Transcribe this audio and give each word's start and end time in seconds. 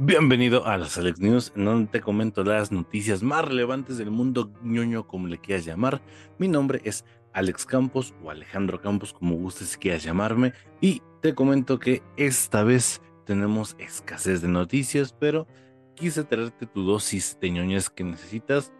Bienvenido 0.00 0.64
a 0.64 0.76
las 0.76 0.96
Alex 0.96 1.18
News, 1.18 1.52
en 1.56 1.64
donde 1.64 1.90
te 1.90 2.00
comento 2.00 2.44
las 2.44 2.70
noticias 2.70 3.20
más 3.24 3.44
relevantes 3.44 3.98
del 3.98 4.12
mundo 4.12 4.52
ñoño, 4.62 5.08
como 5.08 5.26
le 5.26 5.38
quieras 5.38 5.64
llamar. 5.64 6.00
Mi 6.38 6.46
nombre 6.46 6.80
es 6.84 7.04
Alex 7.32 7.66
Campos 7.66 8.14
o 8.22 8.30
Alejandro 8.30 8.80
Campos, 8.80 9.12
como 9.12 9.34
gustes 9.34 9.76
quieras 9.76 10.04
llamarme, 10.04 10.52
y 10.80 11.02
te 11.20 11.34
comento 11.34 11.80
que 11.80 12.04
esta 12.16 12.62
vez 12.62 13.02
tenemos 13.26 13.74
escasez 13.80 14.40
de 14.40 14.46
noticias, 14.46 15.12
pero 15.18 15.48
quise 15.96 16.22
traerte 16.22 16.66
tu 16.66 16.84
dosis 16.84 17.36
de 17.40 17.50
ñoñas 17.50 17.90
que 17.90 18.04
necesitas, 18.04 18.72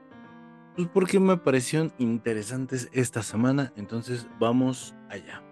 pues 0.76 0.86
porque 0.86 1.18
me 1.18 1.36
parecieron 1.36 1.92
interesantes 1.98 2.88
esta 2.92 3.24
semana, 3.24 3.72
entonces 3.74 4.28
vamos 4.38 4.94
allá. 5.08 5.42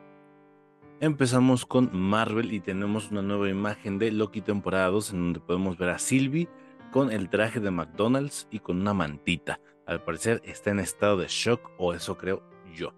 Empezamos 0.99 1.67
con 1.67 1.91
Marvel 1.93 2.55
y 2.55 2.61
tenemos 2.61 3.11
una 3.11 3.21
nueva 3.21 3.51
imagen 3.51 3.99
de 3.99 4.11
Loki 4.11 4.41
temporada 4.41 4.89
2 4.89 5.13
en 5.13 5.19
donde 5.19 5.41
podemos 5.41 5.77
ver 5.77 5.91
a 5.91 5.99
Sylvie 5.99 6.49
con 6.91 7.13
el 7.13 7.29
traje 7.29 7.61
de 7.61 7.71
McDonald's 7.71 8.49
y 8.51 8.61
con 8.61 8.81
una 8.81 8.95
mantita. 8.95 9.61
Al 9.85 10.03
parecer 10.03 10.41
está 10.43 10.71
en 10.71 10.81
estado 10.81 11.19
de 11.19 11.27
shock 11.29 11.71
o 11.77 11.93
eso 11.93 12.17
creo 12.17 12.43
yo. 12.75 12.95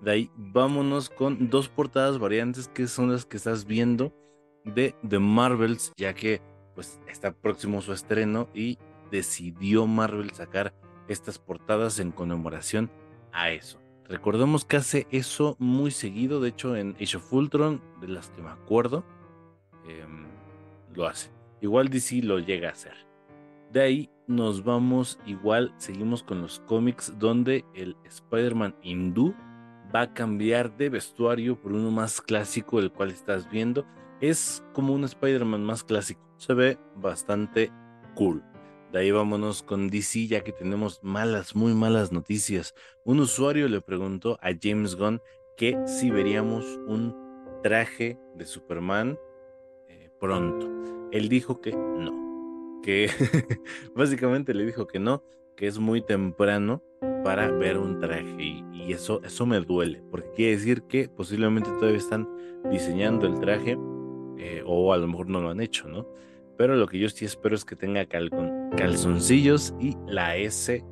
De 0.00 0.10
ahí 0.10 0.30
vámonos 0.34 1.10
con 1.10 1.50
dos 1.50 1.68
portadas 1.68 2.18
variantes 2.18 2.68
que 2.68 2.86
son 2.86 3.12
las 3.12 3.26
que 3.26 3.36
estás 3.36 3.66
viendo 3.66 4.14
de 4.64 4.94
The 5.06 5.18
Marvels 5.18 5.92
ya 5.98 6.14
que 6.14 6.40
pues 6.74 7.02
está 7.06 7.32
próximo 7.32 7.82
su 7.82 7.92
estreno 7.92 8.48
y 8.54 8.78
decidió 9.10 9.86
Marvel 9.86 10.30
sacar 10.30 10.72
estas 11.06 11.38
portadas 11.38 11.98
en 11.98 12.12
conmemoración 12.12 12.90
a 13.30 13.50
eso. 13.50 13.81
Recordemos 14.12 14.66
que 14.66 14.76
hace 14.76 15.06
eso 15.10 15.56
muy 15.58 15.90
seguido, 15.90 16.38
de 16.42 16.50
hecho 16.50 16.76
en 16.76 16.94
Age 17.00 17.16
of 17.16 17.32
Ultron, 17.32 17.80
de 18.02 18.08
las 18.08 18.28
que 18.28 18.42
me 18.42 18.50
acuerdo, 18.50 19.04
em, 19.88 20.26
lo 20.94 21.06
hace. 21.06 21.30
Igual 21.62 21.88
DC 21.88 22.20
lo 22.20 22.38
llega 22.38 22.68
a 22.68 22.72
hacer. 22.72 22.92
De 23.72 23.80
ahí 23.80 24.10
nos 24.26 24.64
vamos, 24.64 25.18
igual 25.24 25.72
seguimos 25.78 26.22
con 26.22 26.42
los 26.42 26.60
cómics 26.60 27.14
donde 27.18 27.64
el 27.74 27.96
Spider-Man 28.04 28.76
hindú 28.82 29.34
va 29.96 30.02
a 30.02 30.12
cambiar 30.12 30.76
de 30.76 30.90
vestuario 30.90 31.58
por 31.58 31.72
uno 31.72 31.90
más 31.90 32.20
clásico, 32.20 32.80
el 32.80 32.92
cual 32.92 33.12
estás 33.12 33.50
viendo. 33.50 33.86
Es 34.20 34.62
como 34.74 34.92
un 34.92 35.04
Spider-Man 35.04 35.64
más 35.64 35.84
clásico. 35.84 36.20
Se 36.36 36.52
ve 36.52 36.78
bastante 36.96 37.72
cool. 38.14 38.44
De 38.92 38.98
ahí 38.98 39.10
vámonos 39.10 39.62
con 39.62 39.88
DC, 39.88 40.26
ya 40.26 40.44
que 40.44 40.52
tenemos 40.52 41.02
malas, 41.02 41.56
muy 41.56 41.72
malas 41.72 42.12
noticias. 42.12 42.74
Un 43.04 43.20
usuario 43.20 43.66
le 43.68 43.80
preguntó 43.80 44.38
a 44.42 44.50
James 44.60 44.96
Gunn 44.96 45.22
que 45.56 45.78
si 45.86 46.10
veríamos 46.10 46.66
un 46.86 47.16
traje 47.62 48.18
de 48.34 48.44
Superman 48.44 49.18
eh, 49.88 50.10
pronto. 50.20 50.70
Él 51.10 51.30
dijo 51.30 51.62
que 51.62 51.72
no, 51.72 52.80
que 52.82 53.08
básicamente 53.94 54.52
le 54.52 54.66
dijo 54.66 54.86
que 54.86 54.98
no, 54.98 55.24
que 55.56 55.68
es 55.68 55.78
muy 55.78 56.02
temprano 56.02 56.82
para 57.24 57.50
ver 57.50 57.78
un 57.78 57.98
traje 57.98 58.42
y, 58.42 58.92
eso, 58.92 59.22
eso 59.22 59.46
me 59.46 59.60
duele, 59.60 60.02
porque 60.10 60.28
quiere 60.32 60.56
decir 60.56 60.82
que 60.82 61.08
posiblemente 61.08 61.70
todavía 61.70 61.98
están 61.98 62.28
diseñando 62.70 63.26
el 63.26 63.38
traje 63.38 63.78
eh, 64.38 64.62
o 64.66 64.92
a 64.92 64.98
lo 64.98 65.06
mejor 65.06 65.28
no 65.28 65.40
lo 65.40 65.50
han 65.50 65.60
hecho, 65.60 65.88
¿no? 65.88 66.06
Pero 66.58 66.76
lo 66.76 66.86
que 66.88 66.98
yo 66.98 67.08
sí 67.08 67.24
espero 67.24 67.54
es 67.54 67.64
que 67.64 67.76
tenga 67.76 68.04
calzoncillos 68.76 69.74
y 69.80 69.96
la 70.06 70.36
S 70.36 70.84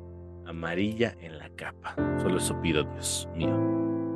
amarilla 0.45 1.15
en 1.19 1.37
la 1.37 1.49
capa. 1.55 1.95
Solo 2.21 2.37
eso 2.37 2.59
pido, 2.61 2.83
Dios 2.83 3.27
mío. 3.35 3.57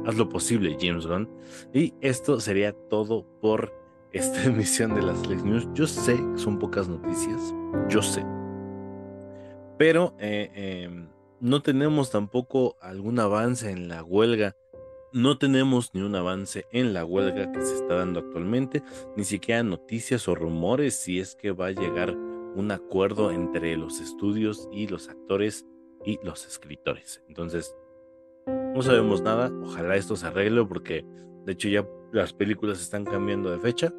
Haz 0.05 0.15
lo 0.15 0.29
posible, 0.29 0.77
James 0.79 1.07
Gunn. 1.07 1.29
Y 1.73 1.93
esto 2.01 2.39
sería 2.39 2.73
todo 2.89 3.25
por 3.41 3.73
esta 4.11 4.43
emisión 4.45 4.93
de 4.95 5.01
las 5.01 5.25
Lex 5.27 5.43
News. 5.43 5.67
Yo 5.73 5.87
sé 5.87 6.15
que 6.15 6.37
son 6.37 6.59
pocas 6.59 6.87
noticias, 6.87 7.53
yo 7.89 8.01
sé. 8.01 8.23
Pero 9.77 10.15
eh, 10.19 10.51
em, 10.85 11.09
no 11.39 11.61
tenemos 11.61 12.11
tampoco 12.11 12.77
algún 12.81 13.19
avance 13.19 13.71
en 13.71 13.87
la 13.87 14.03
huelga 14.03 14.55
no 15.15 15.37
tenemos 15.37 15.91
ni 15.93 16.01
un 16.01 16.13
avance 16.13 16.65
en 16.73 16.93
la 16.93 17.05
huelga 17.05 17.49
que 17.53 17.61
se 17.61 17.75
está 17.75 17.95
dando 17.95 18.19
actualmente, 18.19 18.83
ni 19.15 19.23
siquiera 19.23 19.63
noticias 19.63 20.27
o 20.27 20.35
rumores 20.35 20.97
si 20.97 21.21
es 21.21 21.35
que 21.35 21.51
va 21.51 21.67
a 21.67 21.71
llegar 21.71 22.17
un 22.55 22.71
acuerdo 22.71 23.31
entre 23.31 23.77
los 23.77 23.99
estudios 23.99 24.67
y 24.71 24.87
los 24.87 25.09
actores 25.09 25.65
y 26.05 26.19
los 26.23 26.45
escritores. 26.45 27.23
Entonces, 27.27 27.75
no 28.47 28.81
sabemos 28.81 29.21
nada, 29.21 29.51
ojalá 29.63 29.95
esto 29.95 30.15
se 30.15 30.27
arregle 30.27 30.65
porque 30.65 31.05
de 31.45 31.51
hecho 31.51 31.69
ya 31.69 31.87
las 32.11 32.33
películas 32.33 32.81
están 32.81 33.05
cambiando 33.05 33.51
de 33.51 33.59
fecha 33.59 33.93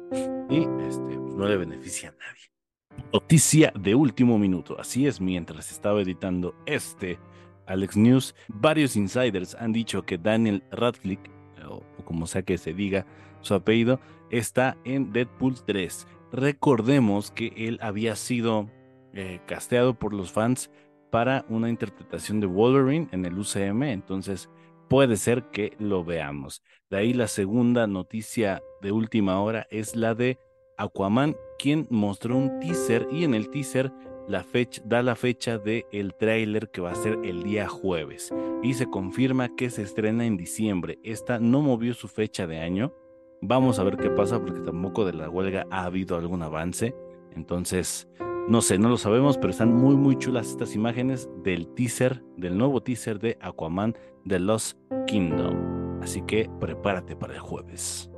y 0.49 0.61
este, 0.87 1.19
pues, 1.19 1.35
no 1.35 1.47
le 1.47 1.57
beneficia 1.57 2.09
a 2.09 2.11
nadie. 2.13 3.07
Noticia 3.13 3.71
de 3.79 3.95
último 3.95 4.39
minuto, 4.39 4.79
así 4.79 5.07
es 5.07 5.21
mientras 5.21 5.71
estaba 5.71 6.01
editando 6.01 6.55
este 6.65 7.19
Alex 7.67 7.97
News, 7.97 8.35
varios 8.47 8.95
insiders 8.95 9.55
han 9.55 9.73
dicho 9.73 10.03
que 10.03 10.17
Daniel 10.17 10.63
Radcliffe, 10.71 11.29
o, 11.69 11.83
como 12.05 12.25
sea 12.25 12.41
que 12.41 12.57
se 12.57 12.73
diga 12.73 13.05
su 13.41 13.53
apellido, 13.53 13.99
está 14.31 14.77
en 14.85 15.11
Deadpool 15.11 15.55
3. 15.65 16.07
Recordemos 16.31 17.31
que 17.31 17.53
él 17.55 17.79
había 17.81 18.15
sido 18.15 18.69
eh, 19.13 19.39
casteado 19.45 19.93
por 19.93 20.13
los 20.13 20.31
fans 20.31 20.69
para 21.09 21.45
una 21.49 21.69
interpretación 21.69 22.39
de 22.39 22.47
Wolverine 22.47 23.07
en 23.11 23.25
el 23.25 23.39
UCM, 23.39 23.83
entonces 23.83 24.49
puede 24.89 25.17
ser 25.17 25.43
que 25.51 25.73
lo 25.79 26.03
veamos. 26.03 26.63
De 26.89 26.97
ahí 26.97 27.13
la 27.13 27.27
segunda 27.27 27.87
noticia 27.87 28.61
de 28.81 28.91
última 28.91 29.41
hora 29.41 29.67
es 29.69 29.95
la 29.95 30.15
de 30.15 30.37
Aquaman, 30.77 31.35
quien 31.57 31.87
mostró 31.89 32.37
un 32.37 32.59
teaser 32.59 33.07
y 33.11 33.23
en 33.23 33.33
el 33.33 33.49
teaser 33.49 33.91
la 34.27 34.43
fecha, 34.43 34.81
da 34.85 35.01
la 35.01 35.15
fecha 35.15 35.57
del 35.57 35.85
el 35.91 36.13
tráiler 36.13 36.69
que 36.69 36.81
va 36.81 36.91
a 36.91 36.95
ser 36.95 37.17
el 37.23 37.43
día 37.43 37.67
jueves 37.67 38.33
y 38.61 38.73
se 38.73 38.89
confirma 38.89 39.55
que 39.55 39.69
se 39.69 39.83
estrena 39.83 40.25
en 40.25 40.37
diciembre. 40.37 40.99
Esta 41.03 41.39
no 41.39 41.61
movió 41.61 41.93
su 41.93 42.07
fecha 42.07 42.45
de 42.45 42.59
año. 42.59 42.93
Vamos 43.41 43.79
a 43.79 43.83
ver 43.83 43.97
qué 43.97 44.09
pasa 44.09 44.39
porque 44.39 44.61
tampoco 44.61 45.05
de 45.05 45.13
la 45.13 45.29
huelga 45.29 45.67
ha 45.69 45.85
habido 45.85 46.17
algún 46.17 46.41
avance. 46.41 46.95
Entonces, 47.35 48.07
no 48.47 48.61
sé, 48.61 48.77
no 48.79 48.89
lo 48.89 48.97
sabemos, 48.97 49.37
pero 49.37 49.51
están 49.51 49.73
muy 49.75 49.95
muy 49.95 50.17
chulas 50.17 50.47
estas 50.47 50.73
imágenes 50.73 51.29
del 51.43 51.67
teaser, 51.75 52.23
del 52.35 52.57
nuevo 52.57 52.81
teaser 52.81 53.19
de 53.19 53.37
Aquaman 53.41 53.95
de 54.25 54.39
Lost 54.39 54.77
Kingdom. 55.05 56.01
Así 56.01 56.21
que 56.23 56.49
prepárate 56.59 57.15
para 57.15 57.35
el 57.35 57.39
jueves. 57.39 58.09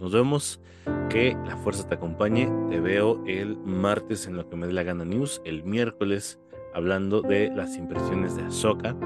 Nos 0.00 0.12
vemos. 0.12 0.60
Que 1.08 1.36
la 1.46 1.56
fuerza 1.56 1.88
te 1.88 1.94
acompañe. 1.94 2.50
Te 2.68 2.80
veo 2.80 3.22
el 3.26 3.56
martes 3.58 4.26
en 4.26 4.36
lo 4.36 4.48
que 4.48 4.56
me 4.56 4.66
dé 4.66 4.72
la 4.72 4.82
gana 4.82 5.04
news. 5.04 5.40
El 5.44 5.64
miércoles 5.64 6.38
hablando 6.74 7.22
de 7.22 7.50
las 7.50 7.76
impresiones 7.76 8.36
de 8.36 8.42
Ahsoka. 8.42 8.96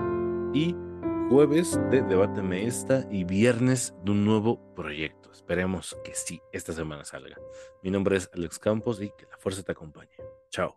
Y 0.53 0.75
jueves 1.31 1.79
de 1.93 2.03
Debáteme 2.03 2.67
esta. 2.67 3.07
Y 3.09 3.25
viernes 3.25 3.95
de 4.05 4.11
un 4.11 4.25
nuevo 4.25 4.61
proyecto. 4.75 5.31
Esperemos 5.31 5.97
que 6.05 6.15
sí, 6.15 6.43
esta 6.53 6.73
semana 6.73 7.05
salga. 7.05 7.37
Mi 7.83 7.91
nombre 7.91 8.17
es 8.17 8.29
Alex 8.35 8.59
Campos 8.59 9.01
y 9.01 9.11
que 9.17 9.27
la 9.31 9.39
fuerza 9.39 9.63
te 9.63 9.73
acompañe. 9.73 10.17
Chao. 10.51 10.77